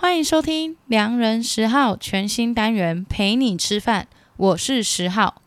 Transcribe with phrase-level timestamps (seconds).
[0.00, 4.06] 欢迎收听《良人十号》全新单元，陪你吃饭。
[4.36, 5.42] 我是十号，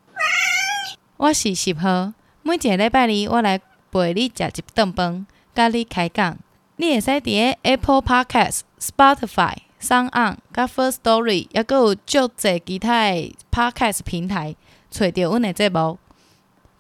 [1.16, 2.12] 我是十号。
[2.44, 6.38] 每一个礼拜二，我来陪你吃一顿饭，跟你开讲。
[6.76, 14.58] 你会使在 Apple Podcast、Spotify、SoundOn、甲 Firstory，也阁有足侪其他的 Podcast 平台，
[14.90, 15.98] 找到阮的节目。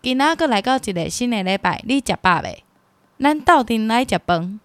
[0.01, 2.65] 今仔阁来到一个新的礼拜，你食饱未？
[3.17, 4.59] 咱斗阵来食饭。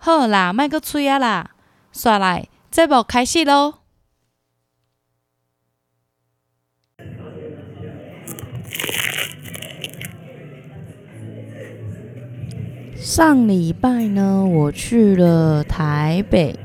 [0.00, 1.50] 好啦，卖阁吹啊啦，
[1.92, 3.74] 煞来，节目开始喽。
[12.94, 16.56] 上礼拜呢，我去了台北，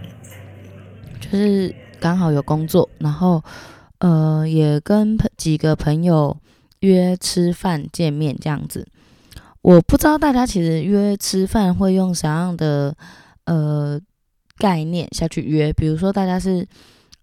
[1.20, 3.44] 就是刚好有工作，然后
[3.98, 6.38] 呃，也跟几个朋友
[6.82, 8.88] 约吃饭见面这样子。
[9.62, 12.96] 我不知道大家其实约吃饭会用啥样的。
[13.46, 14.00] 呃，
[14.58, 16.66] 概念下去约，比如说大家是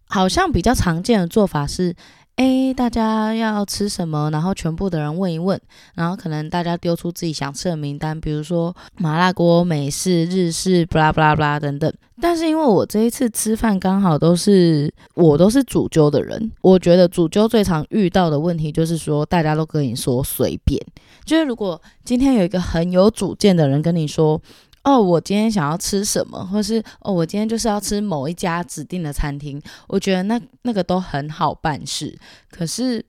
[0.06, 1.94] 好像比较常见的做法是，
[2.36, 5.58] 诶，大家要吃什么，然后全部的人问一问，
[5.94, 11.92] 然后可能大家丢出自己想吃的名单，比如说麻辣锅、美式、日式，布拉布拉布拉等等。
[12.20, 20.78] 但是因为我这一次吃饭刚好都是我都是主揪的人，我觉得主揪最常遇到的问题就是说，大家都跟你说随便，
[21.24, 24.40] 就是如果今天有一个很有主见的人跟你说。
[24.82, 29.60] 哦，我今天想要吃什么，或是哦，我今天就是要吃某一家指定的餐厅。
[29.88, 32.18] 我觉得那那个都很好办事。
[32.50, 33.04] 可是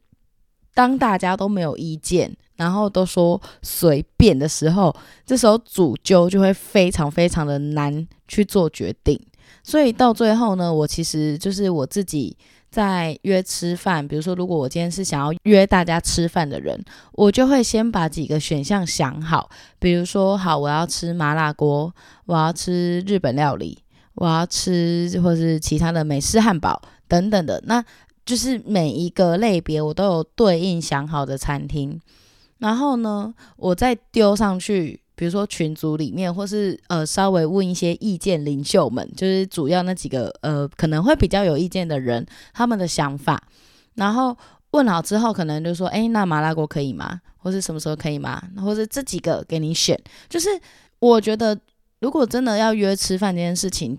[0.74, 9.20] 当大家都没有意见，然后都说随便的时候，这时候主揪就会非常非常的难去做决定。
[9.64, 12.38] 所以到最后呢，我其实就是我自己。
[12.72, 19.50] 在约吃饭，比如说，如果我今天是想要约大家吃饭的人，我就会先把几个选项想好。
[19.78, 21.94] 比如说，好，我要吃麻辣锅，
[22.26, 23.78] 我要吃日本料理，
[24.16, 27.84] 我要吃或是其他的美式汉堡等等的，那
[28.26, 32.00] 就是每一个类别我都有对应想好的餐厅，
[32.60, 35.02] 然后呢，我再丢上去。
[35.22, 43.40] 比如说群组里面，或是呃稍微问一些意见领袖们，就是主要那几个呃可能会比较有意见的人，他们的想法。
[43.94, 44.36] 然后
[44.72, 47.22] 问好之后，可能就说，哎，那麻辣锅可以吗？
[47.38, 48.42] 或是什么时候可以吗？
[48.58, 49.96] 或是这几个给你选。
[50.28, 50.50] 就是
[50.98, 51.56] 我觉得，
[52.00, 53.96] 如果真的要约吃饭这件事情，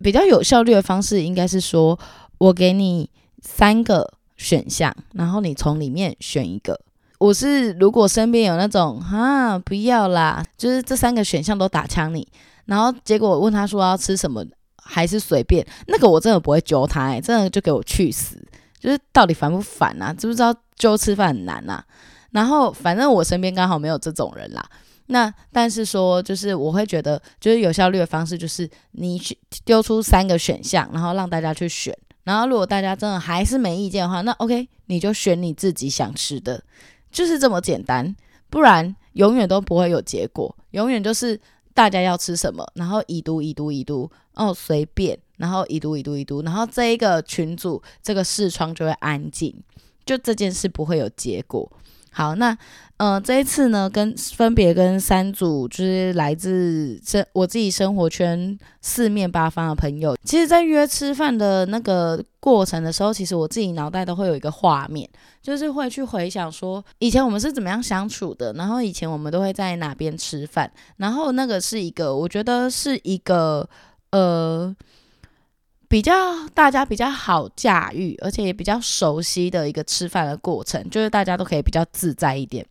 [0.00, 1.98] 比较有效率的方式，应该是说
[2.36, 3.08] 我给你
[3.40, 6.78] 三个选项，然后你从里面选一个。
[7.18, 12.26] 我是如果身边有那种啊不要啦，就是这三个选项都打枪你，
[12.66, 14.44] 然后结果问他说要吃什么，
[14.76, 18.36] 还是随便，那个我真的不会揪他，欸，真的就给我去死，
[18.78, 20.12] 就是到底烦不烦啊？
[20.12, 21.82] 知不知道揪吃饭很难啊？
[22.32, 24.62] 然后反正我身边刚好没有这种人啦。
[25.06, 36.62] 那但是说就是我会觉得，就是有效率的方式就是你去丢出三个选项，然后让大家去选，然后如果大家真的还是没意见的话，那 OK 你就选你自己想吃的。
[37.16, 38.14] 就是这么简单，
[38.50, 40.54] 不然永远都不会有结果。
[40.72, 41.40] 永远就是
[41.72, 49.50] 大家要吃什么，然后已读已读已读，哦随便，然后已读已读已读，然后这一个群组这个视窗就会安静，
[50.04, 51.66] 就这件事不会有结果。
[52.16, 52.56] 好，那
[52.96, 65.06] 呃这一次呢，跟分别跟三组就是来自生我自己生活圈四面八方的朋友，其实，在约吃饭的那个过程的时候，其实我自己脑袋都会有一个画面，
[65.42, 73.68] 就是会去回想说以前我们是怎么样相处的，然后以前我们都会在哪边吃饭，然后那个是一个，我觉得是一个
[74.12, 74.74] 呃。
[75.88, 76.12] 比较
[76.54, 82.66] 大家比较好驾驭，而且也比较熟悉的一个吃饭的过程，就是大家都可以比较自在一点。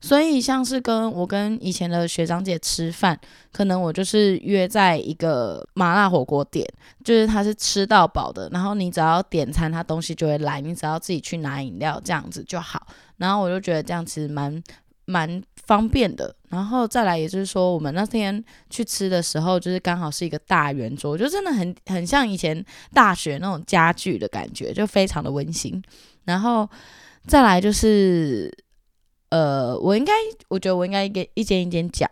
[0.00, 3.18] 所以像是跟我跟以前的学长姐吃饭，
[3.50, 6.66] 可能我就是约在一个麻辣火锅店，
[7.02, 12.86] 就是他是吃到饱的，然后你只要点餐，他东西就会来，你只要自己去拿饮料这样子就好。
[13.16, 14.62] 然后我就觉得这样其实蛮
[15.06, 25.82] 蛮方便的，然后再来，也就是说，我们那天去吃的时候，就是刚好是一个大圆桌，就真的很很像以前大学那种家具的感觉，就非常的温馨。
[26.24, 26.68] 然后
[27.26, 28.52] 再来就是，
[29.30, 30.12] 呃，我应该，
[30.48, 32.10] 我觉得我应该一个一间一间讲。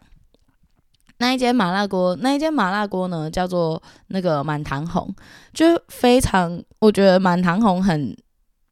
[1.18, 5.14] 那一间麻辣锅，那一间麻辣锅呢，叫做那个满堂红，
[5.52, 8.16] 就非常，我觉得满堂红很。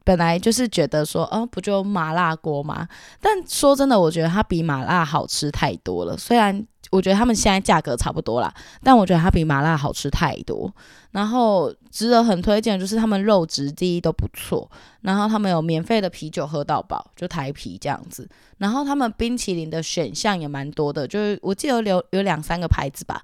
[0.04, 2.88] 本来就是觉得说，哦，不就麻辣锅吗？
[3.20, 6.16] 但说真的，我觉得它比麻辣好吃太多了。
[6.16, 8.52] 虽然我觉得他们现在价格差不多啦，
[8.82, 10.72] 但我觉得它比麻辣好吃太多。
[11.12, 14.70] 然后值得很推荐的，就是他们肉质第一都不错，
[15.02, 18.28] 然后他们有免费的啤酒喝到饱，就台啤这样子。
[18.58, 23.22] 然后他们冰淇淋的选项也蛮多的，就是我记得有有两三个牌子吧。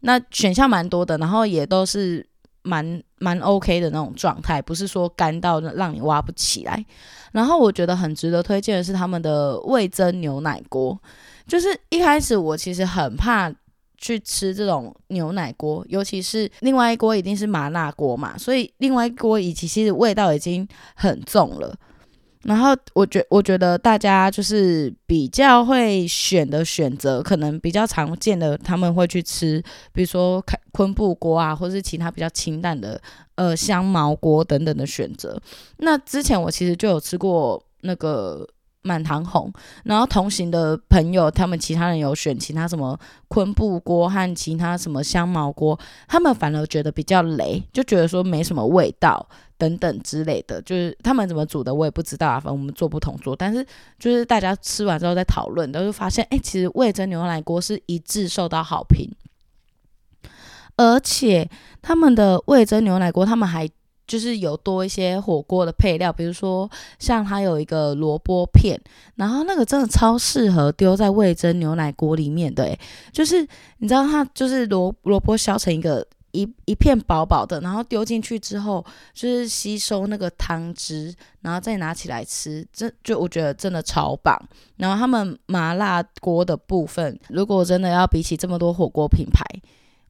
[0.00, 2.26] 那选项蛮多的，然后也都是
[2.66, 6.84] 蛮蛮 OK 的那种状态，不是说干到让你挖不起来。
[7.32, 10.98] 然后我觉得很值得推荐的是他们的味增牛奶锅，
[11.46, 13.52] 就是一开始我其实很怕
[13.98, 21.74] 去吃这种牛奶锅，尤其是另外一锅一定是麻辣锅嘛，所以另外一锅以及其实味道已经很重了。
[22.46, 29.62] 然后我觉我觉得大家就是比较会选的选择，可能比较常见的他们会去吃，
[29.92, 33.00] 比如说昆布锅啊，或是其他比较清淡的
[33.34, 35.40] 呃香茅锅等等的选择。
[35.78, 38.46] 那之前我其实就有吃过那个。
[38.86, 39.52] 满堂红，
[39.82, 42.96] 然后同行的朋友，他们其他人有选其他什么
[43.26, 45.76] 昆布锅和其他什么香茅锅，
[46.06, 49.28] 他们反而觉得比较雷，就觉得说没什么味道
[49.58, 53.64] 等等之类的，就是他们怎么煮的我也不知道啊，反正我们做不同桌，但是
[53.98, 59.10] 就是大家吃完之后在讨论，都是发现哎，其实味噌牛奶锅是一致受到好评，
[60.76, 61.48] 而且
[61.80, 63.68] 他们的味噌牛奶锅他们还。
[64.08, 66.70] 就是有多一些火锅的配料，比如说
[67.00, 68.80] 像它有一个萝卜片，
[69.16, 72.72] 然后那个真的超适合丢在味噌牛奶锅里面的，
[73.10, 73.44] 就是
[73.78, 76.06] 你知道它就是萝萝卜削成一个
[76.36, 78.84] 一一片薄薄的，然后丢进去之后
[79.14, 84.36] 就是吸收那个汤汁，然后再拿起来吃，这就我觉得真的超棒。
[84.76, 89.42] 然后他们麻辣锅的部分，如果真的要比起这么多火锅品牌，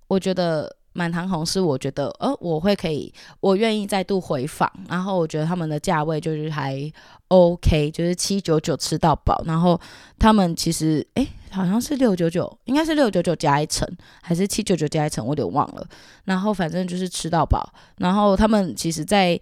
[0.08, 0.74] 我觉得。
[0.96, 4.66] 满堂红是我觉得，呃，我会可以，我愿意再度回访。
[4.88, 6.90] 然后我觉得他们的价位就是还
[7.28, 9.42] OK，就是七九九吃到饱。
[9.44, 9.78] 然后
[10.18, 13.88] 他们其实，诶，好像是六九九，应该是六九九加一层，
[14.22, 15.86] 还是七九九加一层，我有点忘了。
[16.24, 17.72] 然后反正就是吃到饱。
[17.96, 19.40] 然后他们其实，在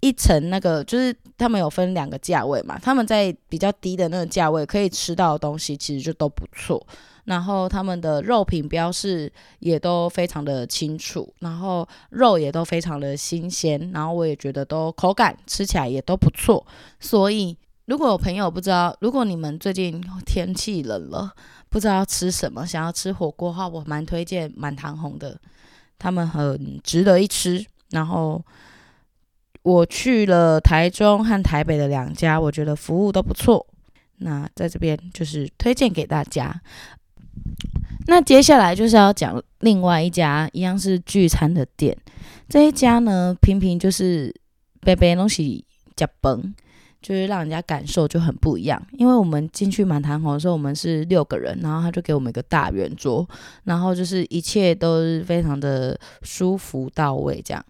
[0.00, 2.78] 一层那个，就是他们有分两个价位嘛。
[2.78, 6.84] 他们在比较低的那个价位可以吃到的东西，其实就都不错。
[7.24, 16.64] 然后他们的肉品标示也都非常的清楚，然后肉也都非常的新鲜，然后我也觉得都口感吃起来也都不错。
[17.00, 17.56] 所以
[17.86, 21.32] 如果有朋友不知道，如果你们最近天气冷了，
[21.68, 25.40] 不知道吃什么，想要吃火锅的话，我蛮推荐满堂红的，
[25.98, 27.64] 他们很值得一吃。
[27.90, 28.44] 然后
[29.62, 33.64] 我去了台中和台北的两家，我觉得服务都不错。
[34.18, 36.60] 那在这边就是推荐给大家。
[38.08, 41.96] 那接下来就是要讲另外一家一样是聚餐的店，
[42.48, 44.34] 这一家呢，平平就是
[44.80, 46.54] 杯杯东西加崩，
[47.06, 48.84] 就是让人家感受就很不一样。
[48.92, 53.24] 因为我们进去满堂红的时候，我们是六个人，然后他就给我们一个大圆桌，
[53.62, 57.64] 然后就是一切都是非常的舒服到位这样。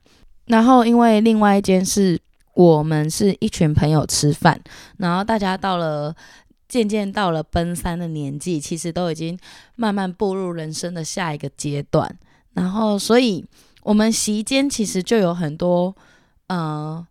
[0.47, 2.19] 然后因为另外一间是
[2.55, 4.59] 我们是一群朋友吃饭，
[4.97, 6.17] 然后大家到了。
[6.69, 9.39] 渐渐到了奔三的年纪，其实都已经
[9.77, 12.13] 慢慢步入人生的下一个阶段。
[12.55, 13.45] 然后，所以
[13.85, 15.95] 我们席间其实就有很多
[16.49, 17.07] 呃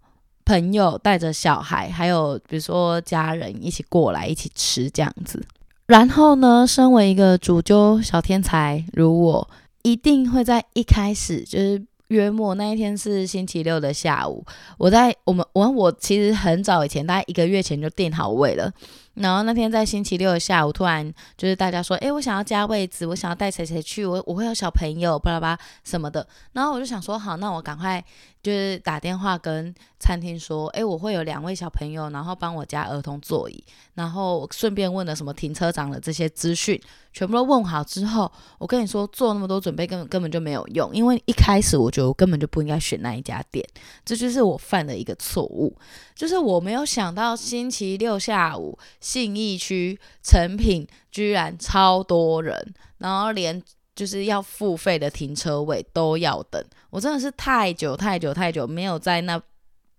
[0.45, 5.43] 朋友带着小孩，还有比如说家人一起过来一起吃这样子。
[5.87, 9.49] 然后呢，身为一个主揪小天才如我，
[9.83, 14.45] 一定会在一开始就是约莫那一天是星期六的下午，
[14.77, 18.71] 我在我们我我其实很早以前，大概一个月前就订好位了。
[19.15, 26.25] 然后那天在星期六下午，突然就是大家说，诶，我想要加位子，我想要带谁谁去，我我会有小朋友，巴拉巴什么的。
[26.53, 28.03] 然后我就想说，好，那我赶快
[28.43, 33.63] 就是打电话跟餐厅说，诶，我会有两位小朋友，然后帮我加儿童座椅，
[33.93, 36.79] 然后顺便问了什么停车场的这些资讯，
[37.13, 43.65] 全部都问好之后，我跟你说做那么多准备根本根本就没有用，因为一开始我觉得我根本就不应该选那一家店，
[44.03, 45.75] 这就是我犯的一个错误。
[46.13, 53.61] 就是我没有想到星期六下午信义区成品居然超多人，然后连
[53.95, 56.59] 就是要付费的停车位都要等，
[56.89, 59.39] 我真的是太久太久太久没有在那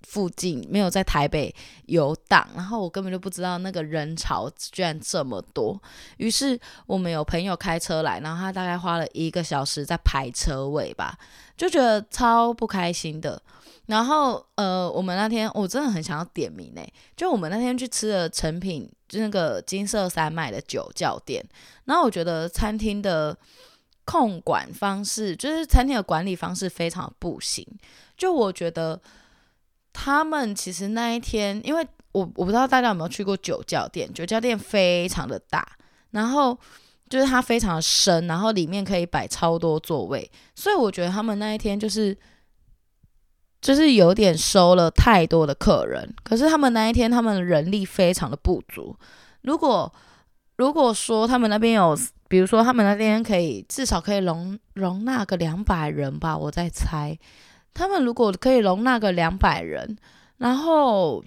[0.02, 5.80] 附近，没有在台北游荡，然后我根本就不知道那个人潮居然这么多。
[6.16, 11.16] 于是我们有朋友开车来，然后他大概花了一个小时在排车位吧，
[11.56, 13.40] 就觉得超不开心的。
[13.86, 21.40] 然后，呃，我们那天我真的很想要点名诶，就我们那天去吃的成品，就那个金色山脉的酒窖店。
[21.84, 23.36] 然后我觉得餐厅的
[24.04, 27.64] 控管方式，就是餐厅的管理方式非常不行。
[28.16, 29.00] 就我觉得
[29.92, 35.64] 他们其实那一天，因为我我不知道大家有没有去过酒窖店，酒窖店非常的大，
[36.10, 36.58] 然后
[37.08, 42.18] 就是它非常的深，然后里面可以摆超多座位，所以我觉得他们那一天就是。
[43.66, 48.96] 就是有点收了太多的客人，可是他们那一天他们人力非常的不足。
[49.42, 49.92] 如果
[50.54, 57.18] 如果说他们那边有比如说他们那边可以至少可以容容纳个两百人吧，我在猜，
[57.74, 59.98] 他们如果可以容纳个两百人，
[60.36, 61.24] 然后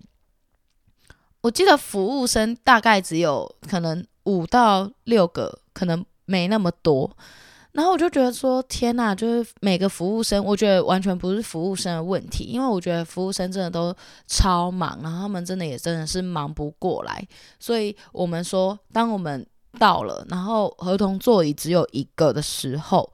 [1.41, 7.17] 我记得服务生大概只有可能五到六个，可能没那么多。
[7.73, 13.95] 然后我就觉得说，天呐，就是每个服务生，我觉得完全不是服务生的问题，因为我觉得服务生真的都
[14.25, 17.25] 超忙，然后他们真的也真的是忙不过来。
[17.59, 19.45] 所以我们说，当我们
[19.77, 23.13] 到了，然后儿童座椅只有一个的时候，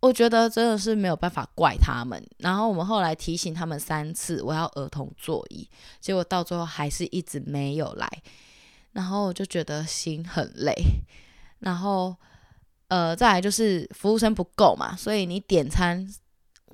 [0.00, 2.20] 我觉得真的是没有办法怪他们。
[2.38, 5.66] 然后我们后来提醒他们三次，我要儿童座椅，
[6.00, 8.08] 结果到最后还是一直没有来，
[8.90, 10.74] 然后我就觉得心很累，
[11.60, 12.16] 然后。
[12.92, 16.06] 呃，再来就是服务生不够嘛，所以你点餐，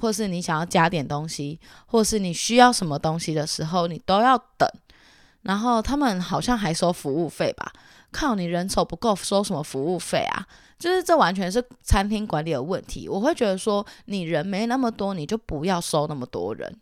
[0.00, 4.68] 或是你想要加点东西，或是你需要什么东西的时候，你都要等。
[5.42, 7.72] 然后他们好像还收服务费吧？
[8.10, 10.44] 靠，你人手不够，收什么服务费啊？
[10.76, 13.08] 就是这完全是餐厅管理的问题。
[13.08, 16.80] 我会觉得说，你人没那么多，你就不要收那么多人。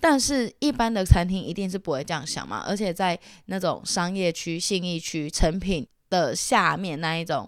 [0.00, 2.64] 但是，一般的餐厅一定是不会这样想嘛。
[2.66, 7.46] 而且在那种商业区、信义区、诚品的下面那一种。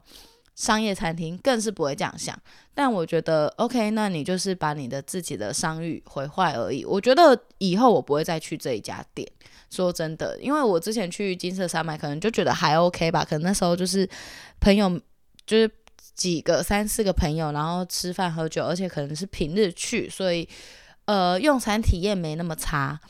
[0.60, 2.38] 商业餐厅更是不会这样想，
[2.74, 6.84] 但我觉得 OK，那你就是把你的自己的商誉毁坏而已。
[6.84, 9.26] 我觉得以后我不会再去这一家店，
[9.70, 14.06] 说真的，因为我之前去金色山脉，可能就觉得还 OK 吧，可能那时候就是
[14.60, 15.00] 朋友，
[15.46, 15.70] 就是
[16.14, 20.46] 几个三四个朋友，然后吃饭喝酒，而且可能是平日去，所以
[21.06, 23.00] 呃，用餐体验没那么差。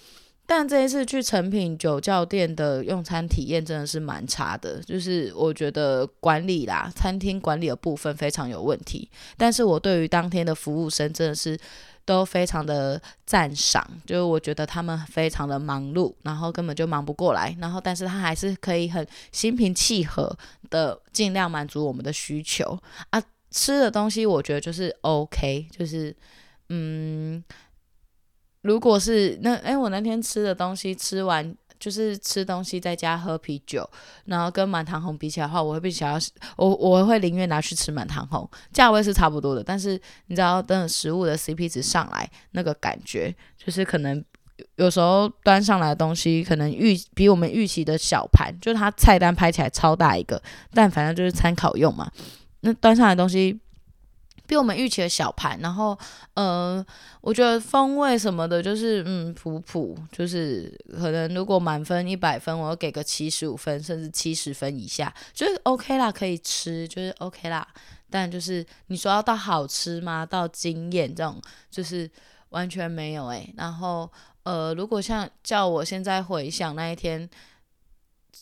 [0.53, 9.09] 但这一次去诚品酒窖店的用餐体验真的是蛮差的，就是我觉得管理啦，餐厅管理的部分非常有问题。
[9.37, 11.57] 但是我对于当天的服务生真的是
[12.05, 20.37] 都非常的赞赏，就是我觉得他们非常的忙碌，然后根本就忙不过来，然后但是他还是可以很心平气和
[20.69, 22.77] 的尽量满足我们的需求
[23.11, 23.23] 啊。
[23.53, 26.13] 吃的东西我觉得就是 OK，就是
[26.71, 27.41] 嗯。
[28.63, 33.89] 如果是那哎，我那天吃的东西吃完就是吃东西在家喝啤酒，
[34.27, 36.19] 然后跟满堂红比起来的话，我会比较
[36.57, 44.23] 我我会宁愿拿去吃满堂红，价位是差不多的，但是你知道等食物的 CP 值上来，那个感觉就是可能
[44.77, 50.43] 有时候端上来的东西可能预比我们预期的小盘，就是它菜单拍起来超大一个，
[50.75, 52.11] 但反正就是参考用嘛，
[52.61, 53.59] 那端上来的东西。
[54.51, 55.97] 比我们预期的小盘，然后，
[56.35, 56.85] 呃，
[57.21, 67.65] 我觉得风味什么的，就是嗯，普普，就是可能如果满分一百分，我要给个七十五分，甚至七十分以下，就是 OK 啦，可以吃，就是 OK 啦。
[68.11, 70.27] 但就是你说要到好吃吗？
[70.27, 71.41] 到惊艳这种，
[71.71, 72.11] 就是
[72.49, 74.11] 完全没有诶、然后，
[74.43, 77.31] 呃，如果像叫我现在回想那一天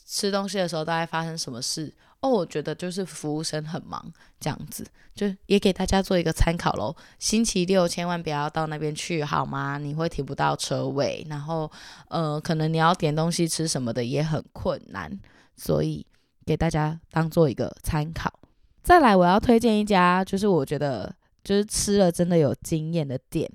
[0.06, 1.94] 吃东西的时候，大概发生什么事？
[2.20, 4.04] 哦，我觉得就是服务生很忙，
[4.40, 4.84] 这样子
[5.14, 6.94] 就也给大家做一个参考喽。
[7.20, 9.78] 星期六千万不要到那边去，好吗？
[9.78, 11.70] 你会停不到车位，然后
[12.08, 15.16] 呃，可能你要点东西吃什么的也很困难，
[15.56, 16.04] 所以
[16.44, 18.32] 给大家当做一个参考。
[18.82, 23.48] 再来，我要推荐一家，就是我觉得就是吃了真的有经验的店，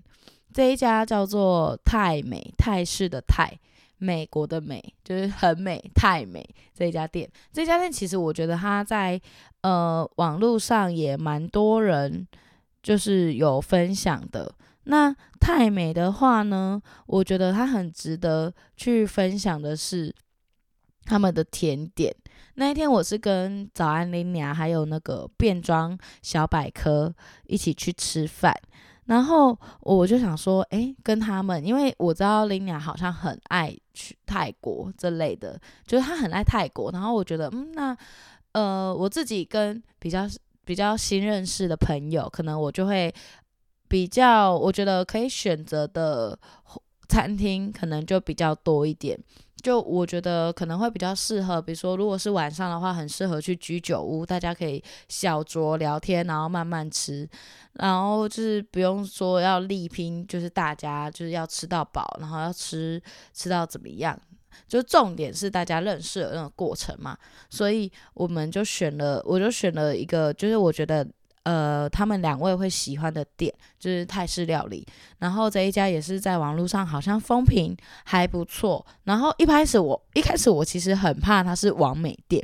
[0.54, 3.60] 这一家叫做泰美，泰式的泰。
[4.04, 9.20] 美国的美就是很美，泰美这一家店，这家店其实我觉得它在
[9.62, 12.28] 呃网络上也蛮多人
[12.82, 14.54] 就是有分享的。
[14.84, 20.14] 那泰美的话呢，我觉得它很值得去分享的是
[21.06, 22.14] 他们的甜点。
[22.56, 27.16] 那一天我是跟早安林娘还有那个变装小百科
[27.48, 28.54] 一起去吃饭。
[29.06, 36.92] 然后我就想说，诶，跟他们，因为我知道林雅好像很爱去泰国这类的，就是他很爱泰国。
[36.92, 37.98] 然后我觉得，嗯，那
[38.54, 40.26] 呃，我自己跟比较
[40.64, 43.14] 比较新认识的朋友，可能我就会
[43.88, 46.38] 比较，我觉得可以选择的
[47.10, 49.20] 餐厅可能就比较多一点。
[49.64, 57.28] 就我觉得可能会比较适合，比如说如果是晚上的话，很适合去居酒屋，大家可以小酌聊天，然后慢慢吃，
[57.74, 63.02] 然后就是不用说要力拼，就是大家就是要吃到饱，然后要吃
[63.34, 64.20] 吃到怎么样，
[64.68, 67.18] 就重点是大家认识的那个过程嘛，
[67.50, 71.08] 所以我们就选了，我就选了一个，就是我觉得。
[71.44, 74.86] 呃，他们两位会喜欢的店就是泰式料理，
[75.20, 78.86] 然后这一家也是在网络上好像风评还不错。
[79.04, 82.42] 然后一开始我一开始我其实很怕它是完美店，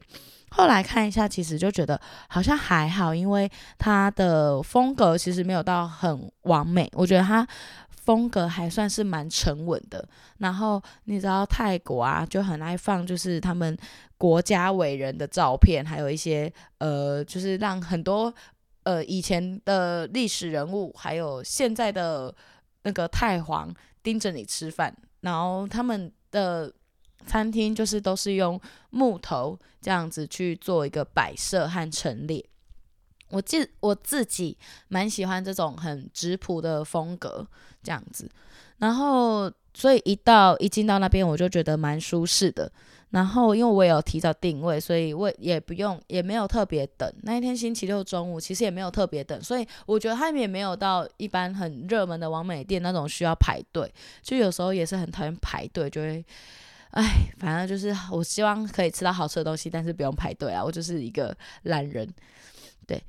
[0.50, 7.48] 后来看一下，其实就觉得好像还好，因为它的风格其实没有到很完美，我觉得它
[7.88, 10.06] 风格还算是蛮沉稳的。
[10.40, 13.78] 然后你知道泰国啊，就很爱放就是他们
[14.18, 18.34] 国家伟人的照片，还有一些呃，就是让很多
[18.84, 22.34] 呃以前的历史人物，还有现在的
[22.84, 24.96] 那个太皇盯着你吃饭。
[25.22, 26.74] 然后他们的
[27.26, 28.60] 餐厅就是都是用
[28.90, 32.44] 木头这样子去做一个摆设和陈列。
[33.32, 34.58] 我自我自己
[34.88, 37.48] 蛮喜欢这种很质朴的风格
[37.84, 38.28] 这样子，
[38.78, 42.72] 然后所以一到一进到那边我就觉得蛮舒适的。
[43.12, 47.12] 然后因为我也有提早订位，所以我也不用也没有特别等。
[47.24, 53.92] 那一天星期六中午其实也没有特别等，所以我觉得他们也没有到一般很热门的网美店那种需要排队。
[54.22, 56.24] 就有时候也是很讨厌排队，就会
[56.92, 57.04] 哎，
[57.40, 60.64] 反正就是我希望可以吃到好吃的东西，但是不用排队啊。
[60.64, 62.08] 我就是一个懒人，
[62.86, 63.02] 对。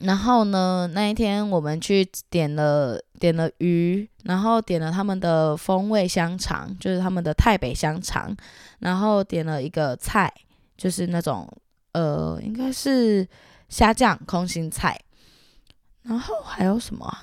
[0.00, 8.34] 然后呢，那一天我们去点了点了鱼，然后点了他们的风味香肠，就是他们的泰北香肠，
[8.80, 10.32] 然后点了一个菜，
[10.76, 11.48] 就是那种
[11.92, 13.26] 呃，应该是
[13.68, 14.98] 虾酱空心菜，
[16.02, 17.16] 然后还有什么？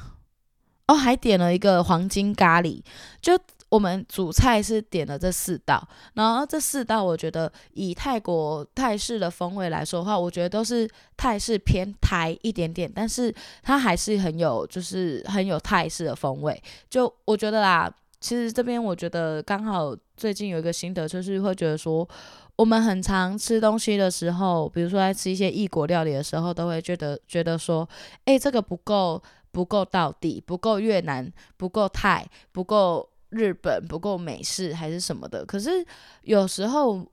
[0.87, 2.81] 哦，还点了一个黄金咖喱，
[3.21, 3.37] 就。
[3.69, 13.33] 我们主菜是点了这四道，然后这四道我觉得以泰国泰式的风味来说的话，我觉得都是泰式偏台一点点，但是
[13.63, 16.63] 它还是很有就是很有泰式的风味。
[16.89, 22.07] 就我觉得啦，其实这边我觉得刚好最近有一个心得，就是会觉得说，
[22.55, 27.87] 我们很常吃东西的时候，比如说在吃一些异国料理的时候，都会觉得觉得说，
[28.23, 29.21] 诶，这个不够
[29.51, 33.09] 不够到底，不够越南，不够泰，不够。
[33.29, 35.85] 日本不够美式还是什么的，可是
[36.21, 37.05] 有时候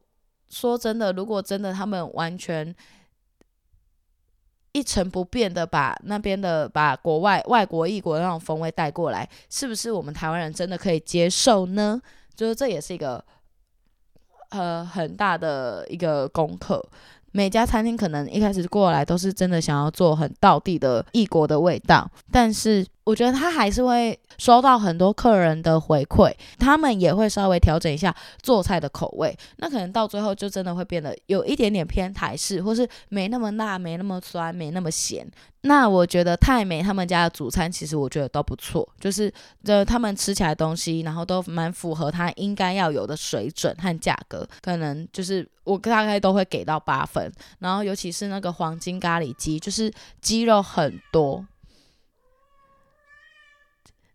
[0.49, 2.75] 说真的，如果真的他们完全
[4.73, 12.01] 一成不变的把那边的把国外外国异国那种风味带过来，是不是我们台湾人真的可以接受呢？
[12.35, 13.25] 就是这也是一个
[14.51, 16.85] 呃很大的一个功课。
[17.31, 35.31] 每家餐厅可能一开始过来都是真的想要做很道地的异国的味道，但是我觉得他还是会收到很多客人的回馈，他们也会稍微调整一下做菜的口味，那可能到最后就真的会变得有一点点偏台式，或是没那么辣、没那么酸、没那么咸。
[35.67, 47.33] 那我觉得泰美他们家的主餐其实我觉得都不错，就是这他们吃起来的东西，然后都蛮符合他应该要有的水准和价格，可能就是我大概都会给到八分。
[47.61, 51.45] 然后尤其是那个黄金咖喱鸡，就是鸡肉很多。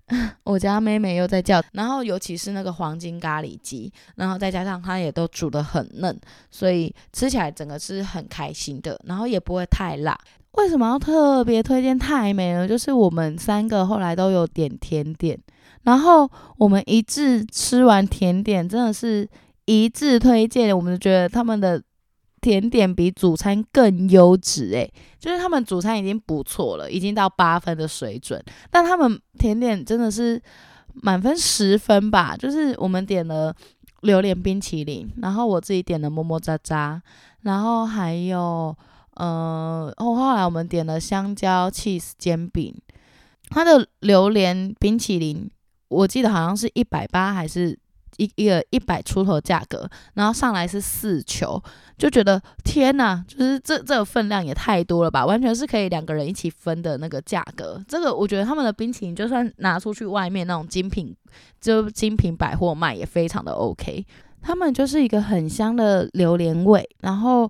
[0.44, 6.18] 我家妹妹又在叫，然后尤其是那个黄金咖喱鸡，然后再加上它也都煮得很嫩，
[6.50, 10.18] 所以吃起来整个是很开心的，然后也不会太辣。
[10.54, 12.68] 为什么要特别推荐泰美呢？
[12.68, 15.40] 就是我们三个后来都有点甜点，
[15.84, 19.30] 然后我们一致吃完甜点，真的是
[19.66, 20.76] 一致推荐。
[20.76, 21.82] 我们觉得他们的
[22.42, 30.42] 甜点比主餐更优质，诶，就是他们主餐已经不错了，已经到八分的水准，但他们甜点真的是
[30.94, 32.36] 满分十分吧。
[32.38, 33.56] 就是我们点了
[34.02, 37.00] 榴莲冰淇淋，然后我自己点了么么喳喳，
[37.42, 38.76] 然后还有。
[39.16, 42.74] 呃，后后来我们点了香蕉 cheese 煎饼，
[43.50, 45.52] 它的榴莲冰淇淋，
[45.90, 47.78] 我记得好像是一百八还是
[48.20, 51.60] 一一个一百出头价格，然后上来是四球，
[51.98, 57.84] 就觉得天呐，就是这这个分量也太多了吧，完全是可以两个人一起分的那个价格。
[57.88, 61.16] 这个我觉得他们的冰淇淋就算拿出去外面那种精品，
[61.60, 64.06] 就精品百货卖也非常的 OK。
[64.42, 67.50] 他们就是一个很香的榴莲味，然后。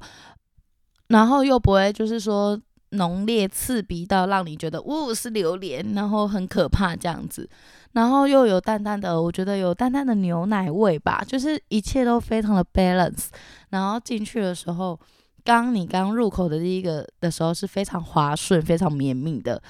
[1.10, 2.55] 然后又不会就是说
[2.91, 7.49] 浓烈刺鼻到让你觉得呜是榴莲，然后很可怕这样子，
[7.93, 13.28] 然后又有淡淡的，我觉得有淡淡的牛奶味吧，就是一切都非常的 balance。
[13.69, 14.99] 然后进去的时候，
[15.43, 19.62] 刚你刚入口的第一个的时候是非常滑顺、非常绵密的。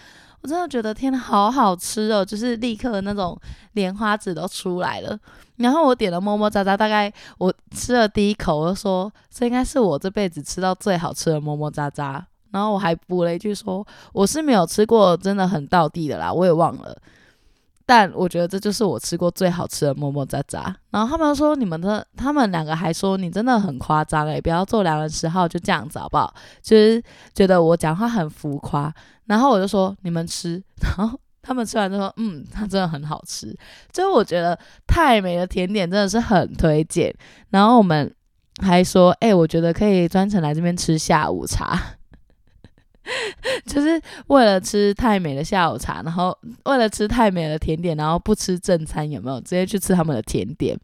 [0.41, 2.23] 我真的觉得天呐，好好吃哦！
[2.23, 3.37] 就是立刻那种
[3.73, 5.17] 莲花籽都出来了。
[5.57, 12.23] 然后我点了么么喳喳，大概我吃了第一口，我就说这应该是我这辈子吃到最好吃的么么喳喳。
[12.51, 16.97] 然后我还补了一句说我是没有吃过真的很到地的啦，我也忘了。
[17.89, 20.71] 但我觉得这就是我吃过最好吃的么么喳喳。
[20.91, 26.31] 然后他们说你们的，他们两个还说你真的很夸张诶，不要做两人十号就这样子好不好？
[26.61, 27.01] 就是
[27.33, 28.93] 觉得我讲话很浮夸。
[29.25, 33.57] 然后我就说你们吃，然后他们吃完就说嗯，它真的很好吃。
[33.91, 37.11] 就我觉得泰美的甜点真的是很推荐。
[37.49, 38.13] 然后我们
[38.61, 41.81] 还说，诶，我觉得可以专程来这边吃下午茶。
[43.65, 50.77] 就是为了吃太美的下午茶，然后为了吃太美的甜点，然后不吃正餐，有没有直接去吃他们的甜点？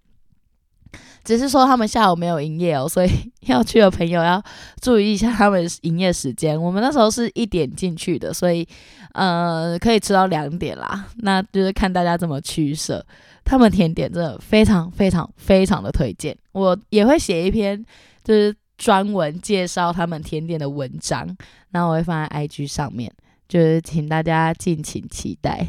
[1.24, 3.10] 只是说他们下午没有营业哦，所以
[3.48, 4.42] 要去的朋友要
[4.80, 6.60] 注意一下他们营业时间。
[6.62, 8.68] 我们那时候是一点进去的，所以
[9.14, 11.08] 呃可以吃到两点啦。
[11.18, 13.04] 那就是看大家怎么取舍。
[13.44, 17.84] 他们甜点真的非常非常非常的推荐，我也会写一篇
[18.24, 21.36] 就是专门介绍他们甜点的文章，
[21.72, 23.12] 那我会放在 IG 上面，
[23.48, 25.68] 就是请大家敬请期待。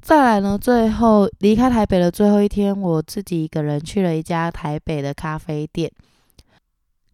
[0.00, 5.90] 再来呢，最后离开台北的最后一天，我自己一个人去了一家台北的咖啡店。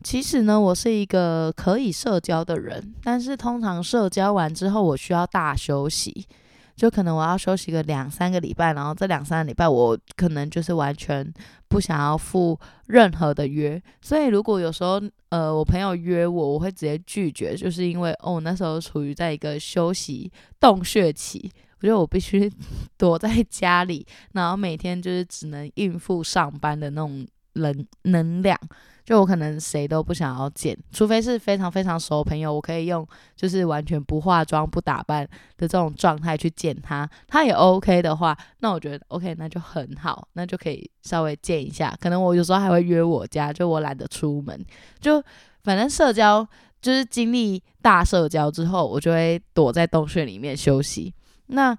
[0.04, 6.26] 其实呢，我是一个可以社交的人，但是通常社交完之后，我需要大休息，
[6.74, 11.32] 就可能我要休息个两三个礼拜，然后这两三个礼拜我可能就是完全
[11.68, 13.80] 不想要赴任何的约。
[14.00, 21.50] 所以如果有时候呃我朋友约我，我会直接拒绝，就是因为哦那时候处于在一个休息洞穴期。
[21.80, 22.48] 我觉得我必须
[22.96, 28.56] 躲在家里，然后每天就是只能应付上班的那种能能量。
[29.04, 35.24] 就我可能谁都不想要见，除非是非常非常熟的朋友，我可以用就是完全不化妆、不打扮
[35.56, 41.96] 的这种状态去见他，他也 OK 的话，那我觉得 OK，那就很好，那就可以稍微见一下。
[42.00, 44.64] 可能我有时候还会约我家，就我懒得出门，
[45.00, 45.22] 就
[45.64, 46.46] 反正社交
[46.80, 51.12] 就是经历大社交之后，我就会躲在洞穴里面休息。
[51.46, 51.76] 那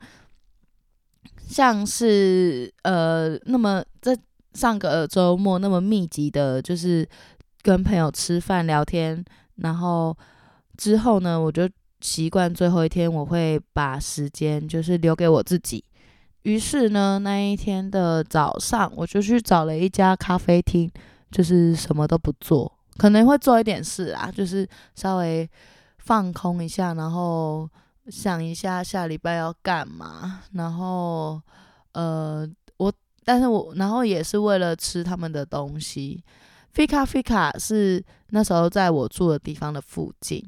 [1.47, 4.17] 像是呃，那么在
[4.53, 7.07] 上个周末那么密集的，就是
[7.61, 9.23] 跟朋友吃饭聊天，
[9.55, 10.15] 然后
[10.77, 11.69] 之后呢，我就
[12.01, 15.83] 习惯最后一天我会把时间就是留给我自己。
[16.43, 20.91] 于是呢，那一天的早上，我就去找了一家咖啡厅，
[21.31, 25.49] 就是什么都不做，可能会做一点事啊，就是稍微
[25.99, 27.69] 放空一下，然后。
[28.09, 31.41] 想一下下礼拜要干嘛，然后
[31.93, 32.45] 呃，
[33.25, 36.23] 但是我然后也是为了吃他们的东西。
[36.75, 40.43] Fika Fika 是那时候在我住的地方的附近，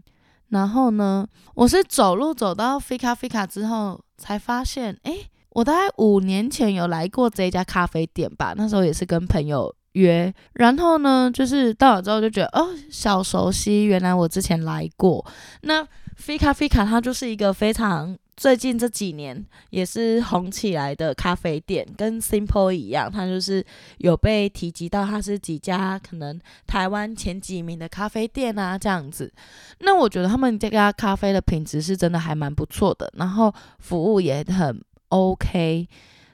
[0.50, 15.26] 然后呢，我是走路走到 Fika Fika 之后才发现，诶，我大概五年前有来过这家咖啡店吧，那时候也是跟朋友约，然后呢，就是到了之后就觉得哦，小熟悉，原来我之前来过
[15.62, 15.88] 那。
[16.18, 23.66] Fika Fika 它就是一个非常最近这几年也是红起来的咖啡店，跟 Simple 一样，它就是
[24.00, 29.32] 有被提及到它是几家可能台湾前几名的咖啡店啊这样子。
[29.80, 35.88] 那我觉得他们这家咖啡的品质是真的还蛮不错的，然后服务也很 OK。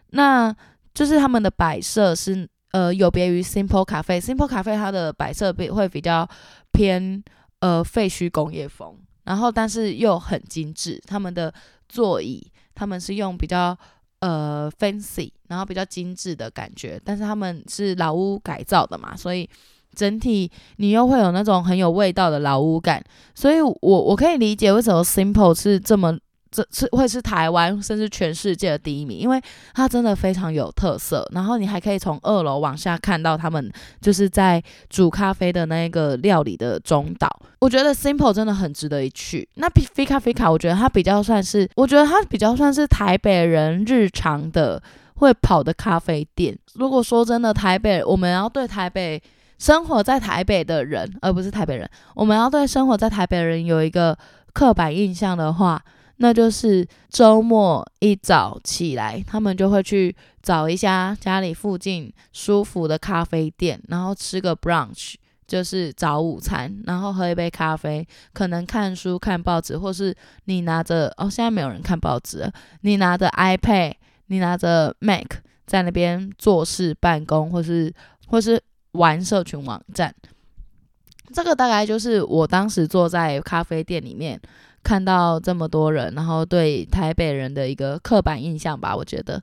[0.10, 0.56] 那
[0.96, 6.28] 就是他们的摆设是呃有别于 Simple 咖啡，Simple 咖啡它的摆设比会比较
[6.72, 7.24] 偏
[7.60, 8.98] 呃废墟工业风。
[9.24, 11.54] 然后，但是又很精致，他们的
[11.88, 13.78] 座椅他们是用比较
[14.20, 19.50] 呃 fancy，然后比较精致的感觉，但是他们是老屋改造的嘛，所以
[19.94, 23.04] 整体你又会有那种很有味道的老屋感，
[23.36, 26.18] 所以我我可以理解为什么 Simple 是这么。
[26.52, 29.42] 这是会是台湾甚至全世界的第一名，因为
[29.74, 31.26] 它真的非常有特色。
[31.32, 37.30] 然后你还可以从二楼往下看到他们就是在煮咖啡的那个料理的中岛。
[37.60, 39.48] 我觉得 Simple 真的很值得一去。
[39.56, 44.84] 那 Fika Fika 我觉得它比较算是，我觉得它比较算是台北人日常的
[45.16, 46.58] 会跑的咖啡店。
[46.74, 49.24] 如果说真的台北，我们要对台北
[49.58, 54.18] 生活在台北的人，而不是台北人，我们要对生活在台北的人有一个
[54.52, 55.82] 刻板印象的话。
[56.22, 65.16] 那就是周末一早起来，他们就会去找一家家里附近舒服的咖啡店，然后吃个 brunch，
[65.48, 72.48] 就是早午餐，然后喝一杯咖啡，可能看书、看报纸，或是你拿着哦，现在没有人看报纸，
[72.82, 73.96] 你拿着 iPad，
[74.28, 75.26] 你拿着 Mac
[75.66, 77.92] 在那边做事、办公，或是
[78.28, 80.14] 或是玩社群网站。
[81.34, 84.40] 这个大概就是我当时坐在咖啡店里面。
[84.84, 89.42] 看到这么多人，然后对台北人的一个刻板印象吧，我觉得。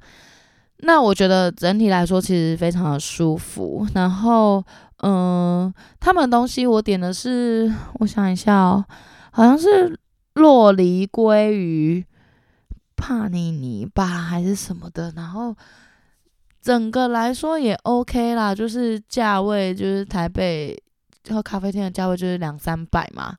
[0.83, 3.85] 那我觉得整体来说其实非常的舒服。
[3.95, 4.65] 然后，
[4.99, 8.85] 嗯、他们东西我点的是，我想一下哦，
[9.33, 9.99] 好像是
[10.35, 12.05] 洛梨鲑鱼
[12.95, 15.13] 帕尼尼吧，还是什么的。
[15.17, 15.53] 然后
[16.63, 20.81] 整个来说也 OK 啦，就是价位就是台北
[21.29, 23.37] 喝咖啡厅的价位就是两三百嘛。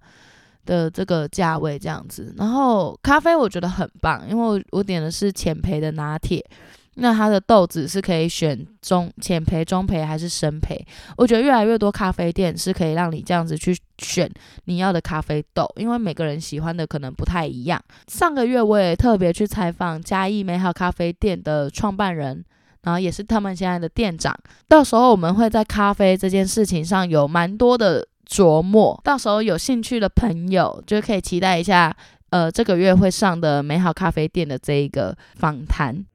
[0.70, 6.46] 的这个价位这样子，然后咖啡我觉得很棒，因为我我点的是浅焙的拿铁，
[6.94, 10.78] 那它的豆子是可以选中浅焙、中焙还是深焙？
[11.18, 14.32] 我觉得越来越多咖啡店是可以让你这样子去选
[14.66, 17.82] 你要的咖啡豆，因为每个人喜欢的可能不太一样。
[18.08, 22.46] 上个月我也特别去采访嘉义美好咖啡店的创办人，
[22.84, 24.38] 然后也是他们现在的店长。
[24.68, 31.96] 到时候我们会在咖啡这件事情上有蛮多的琢磨，到时候有兴趣的朋友就可以期待一下，
[32.30, 36.06] 呃，这个月会上的美好咖啡店的这一个访谈。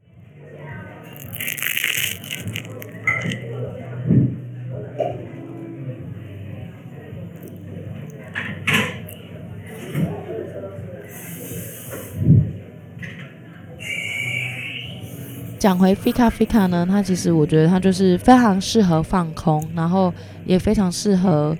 [15.58, 20.12] 讲回 Fika Fika 呢，它其实我觉得它就是非常适合放空，然后
[20.44, 21.56] 也非常适合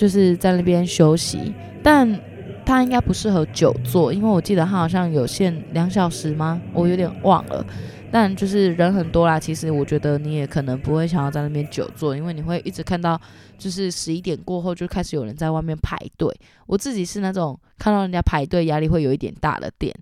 [0.00, 2.18] 就是在那边休息，但
[2.64, 6.58] 它应该不适合久坐，因为我记得它好像有限两小时吗？
[6.72, 7.62] 我有点忘了。
[8.10, 13.20] 但就是人很多啦，其实我觉得你也可能不会想要在那边久坐，因为你会一直看到，
[13.58, 16.34] 就是十一点过后就开始有人在外面排队。
[16.66, 19.94] 我自己是那种看到人家排队压力会有一点大的店。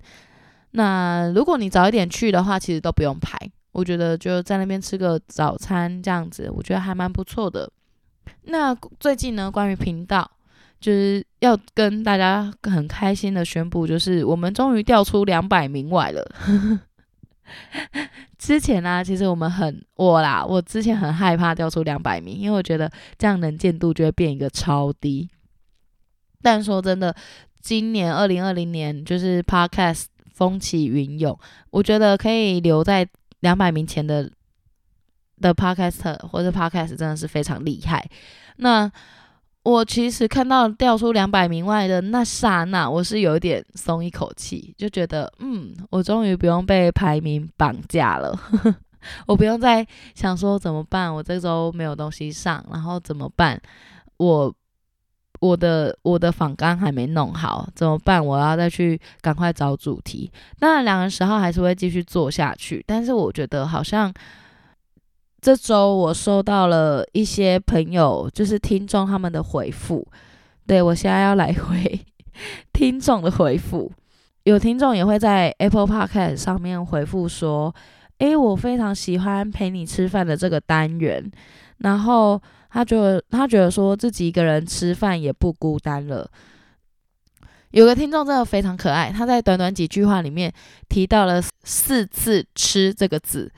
[0.71, 3.37] 那如果你早一点去的话，其实都不用排，
[3.73, 7.69] 我觉得就在那边吃个早餐这样子，我觉得还蛮不错的。
[8.45, 10.31] 那最近呢，关于频道，
[10.81, 16.27] 就是要跟大家很开心的宣布，就是我们终于调出两百名外了。
[18.39, 25.29] 之前呢、其实我们很我啦，我之前很害怕掉出两百名，因为我觉得这样能见度就会变一个超低。
[26.43, 27.15] 但说真的，
[27.61, 31.37] 今年二零二零年就是 Podcast 风起云涌，
[31.71, 33.09] 我觉得可以留在
[33.41, 34.31] 两百名前的
[35.41, 38.09] 的 podcast 或者 Podcast 真的是非常厉害。
[38.57, 38.91] 那
[39.65, 48.39] 我其实看到掉出两百名外的那刹那，我是有点松一口气，就觉得，嗯，我终于不用被排名绑架了，
[49.27, 53.61] 我不用再想说怎么办，我这周没有东西上，然后怎么办？
[54.17, 54.55] 我
[55.41, 58.25] 我的我的访纲还没弄好，怎么办？
[58.25, 60.31] 我要再去赶快找主题。
[60.61, 64.13] 那，两个人十号还是会继续做下去，但是我觉得好像。
[65.41, 70.07] 这周我收到了一些朋友，就是听众他们的回复。
[70.67, 72.05] 对，我现在要来回
[72.73, 73.91] 听众的回复。
[74.43, 77.75] 有听众也会在 Apple Podcast 上面回复说
[78.19, 81.31] ：“诶，我非常喜欢陪你吃饭的这个单元。”
[81.79, 86.29] 然后他觉得他觉得说自己一个人吃饭也不孤单了。
[87.71, 90.53] 有个听众真的非常可爱，他在短短几句话里面
[90.89, 93.53] 提到了四次“吃”这个字。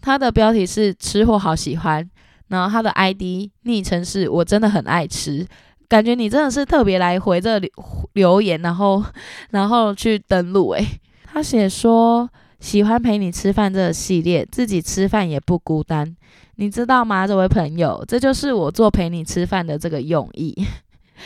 [0.00, 2.08] 他的标题是“吃货好喜欢”，
[2.48, 5.46] 然后他的 ID 昵称是“我真的很爱吃”，
[5.88, 7.70] 感觉你真的是特别来回这留
[8.14, 9.04] 留言，然后
[9.50, 10.86] 然后去登录诶，
[11.24, 12.28] 他写说
[12.60, 16.16] 喜欢陪你吃饭这个系列，自己吃饭也不孤单，
[16.56, 17.26] 你知道吗？
[17.26, 20.54] 这位朋友，这就是我做陪你吃饭的这个用意。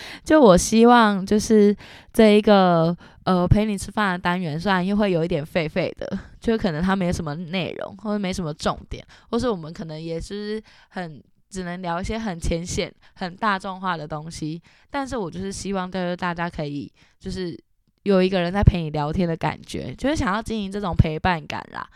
[0.25, 1.77] 就我希望，就是
[2.13, 14.61] 这一个呃陪你吃饭的单元，虽然又会有一点废废的，就可能它没什么内容，或者没什么重点，或是我们可能也是很只能聊一些很浅显、很大众化的东西。
[14.91, 17.59] 但是我就是希望，就是大家可以就是
[18.05, 21.89] 有一个人在陪你聊天的感觉，就是想要经营这种陪伴感啦。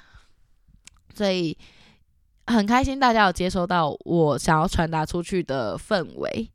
[1.15, 1.57] 所以
[2.47, 6.51] 很开心大家有接收到我想要传达出去的氛围。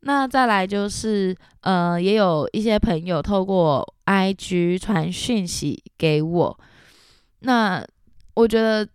[0.00, 6.60] 那再来就是，呃，也有一些朋友透过 IG 传讯息给我。
[7.40, 7.84] 那
[8.34, 8.88] 我觉得，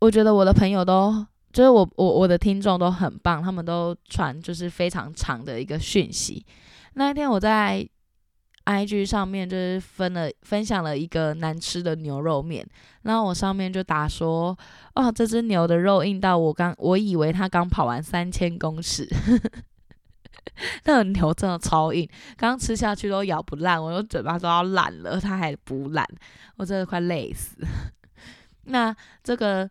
[0.00, 6.44] 我觉得我的朋友都，就是我我我的听众都很棒，他们都传就是非常长的一个讯息。
[6.94, 7.86] 那一天我在
[8.64, 12.66] IG 上面就是分了分享了一个难吃的牛肉面，
[13.02, 14.56] 然后我上面就打说，
[14.94, 19.08] 哦，这只牛的肉硬到我刚我以为它刚跑完三千公尺。
[20.84, 26.06] 那个牛真的超硬，刚吃下去都咬不烂，我的嘴巴都要烂了，它还不烂，
[26.56, 27.56] 我真的快累死。
[28.64, 29.68] 那这个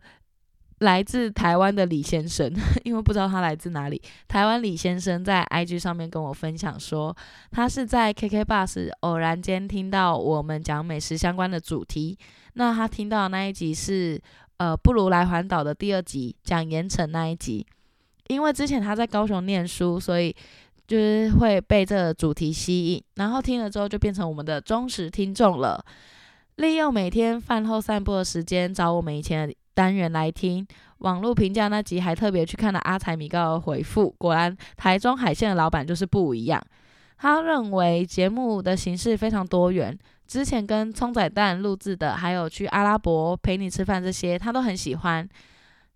[0.80, 2.52] 来自台湾的李先生，
[2.84, 7.16] 因为不知道他来自哪里，台湾李先生在 IG 上面跟我分享说，
[7.50, 12.18] 他是在 KK Bus 偶然间听到我们讲美食相关的主题，
[12.54, 14.20] 那他听到的那一集是
[14.56, 17.66] 呃不如来环岛的第二集，讲盐城那一集。
[18.28, 20.34] 因为之前他在高雄念书，所以
[20.86, 25.84] 就是会被这个主题吸引，然后听了之后就变成我们的忠实听众了。
[26.56, 30.66] 利用每天饭后散步的时间找我们以前的单元来听。
[30.98, 36.62] 网络评价那集还特别去看了阿财米高的回复，果然台中海鲜的老板就是不一样。
[37.18, 45.28] 他认为节目的形式非常多元，之前跟葱仔蛋录制的，还有去阿拉伯陪你吃饭这些，他都很喜欢。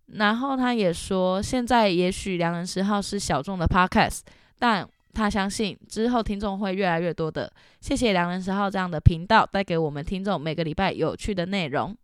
[0.07, 4.20] 然后他也说，现在也许良人十号是小众的 podcast，
[4.58, 7.52] 但他相信之后听众会越来越多的。
[7.80, 11.96] 谢谢良人十号这样的频道带给我们听众每个礼拜有趣的内容。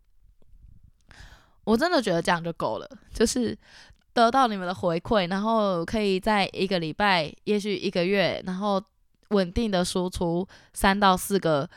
[1.64, 3.56] 我真的觉得这样就够了，就是
[4.12, 8.82] 得到你们的回馈，然后可以在一个礼拜，也许一个月，然后
[9.28, 11.68] 稳定的输出三到四个。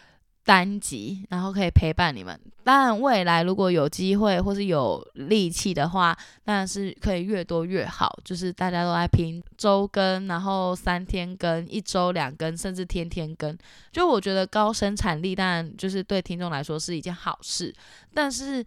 [0.46, 2.40] 单集，然后可以陪伴你们。
[2.64, 8.18] 当然，未来如果有机会或是有力气的话，当然是可以越多越好。
[8.24, 13.58] 就是大家都在拼周更，然后三天更，一周两更，甚至天天更。
[13.92, 17.74] 就我觉得高生产力，当然就是对听众来说是一件好事。
[18.14, 18.64] 但是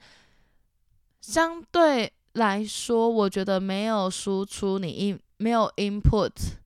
[1.20, 6.57] 相对来说，我觉得没有输出，你 in 没有 input。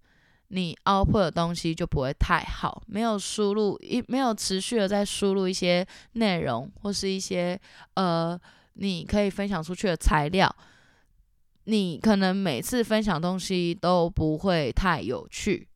[0.55, 7.59] 你 output 的东西就不会太好，没有输入一没有持续的在输入一些内容或是一些
[7.95, 8.39] 呃
[8.75, 10.55] 你可以分享出去的材料，
[11.65, 15.67] 你可能每次分享东西都不会太有趣。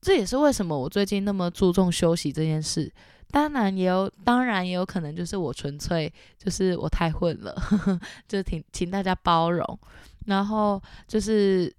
[0.00, 2.92] 这也是为什么我最近那么注重休息这件事。
[3.30, 9.78] 当然也有，当然也有可能就是我纯粹就是我太混了， 呵呵，就请请大家包容。
[10.26, 11.72] 然后就是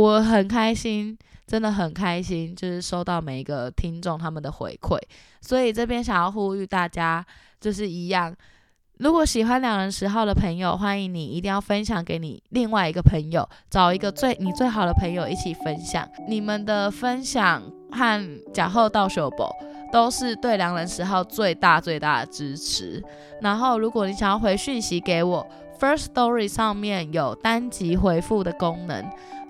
[0.00, 1.16] 我很开心。
[1.48, 4.98] 真的很开心，就是收到每一个听众他们的回馈，
[5.40, 7.24] 所以这边想要呼吁大家，
[7.58, 8.36] 就是一样，
[8.98, 19.50] 如果喜欢两人十号的朋友，欢迎你一定要分享给你另外一个朋友，找一个最你最好的朋友一起分享，你们的分享和假后到手宝
[19.90, 23.02] 都是对良人十号最大最大的支持。
[23.40, 25.46] 然后，如果你想要回讯息给我
[25.80, 29.02] ，First Story 上面有单集回复的功能。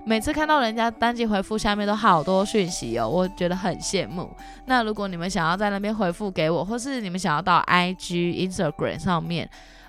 [0.08, 4.26] 每次看到人家单击回复下面都好多讯息哦，我觉得很羡慕。
[4.64, 9.46] 那如果你们想要在那边回复给我，或是你们想要到 IG、Instagram 上面，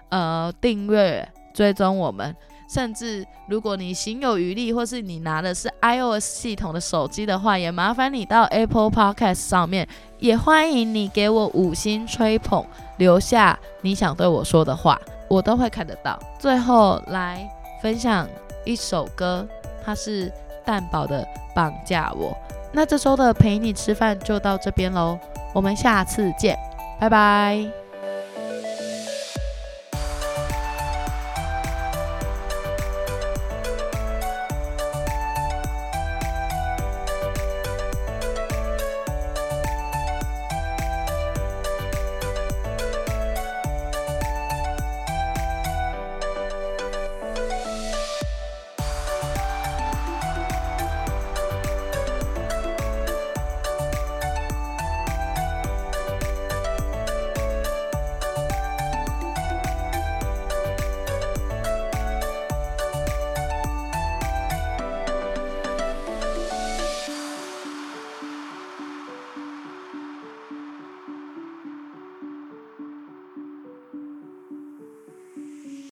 [0.09, 2.35] 呃，订阅追踪我们，
[2.67, 12.65] 甚至如果你行有余力，或是你拿的是 iOS 系统的手机的话，也麻烦你到 Apple Podcast 上面，也欢迎你给我五星吹捧，
[12.97, 16.19] 留下你想对我说的话，我都会看得到。
[16.37, 17.49] 最后来
[17.81, 18.27] 分享
[18.65, 19.47] 一首歌。
[19.83, 20.31] 他是
[20.65, 22.35] 蛋堡的绑架我，
[22.71, 25.17] 那这周的陪你吃饭就到这边喽，
[25.53, 26.57] 我们下次见，
[26.99, 27.78] 拜拜。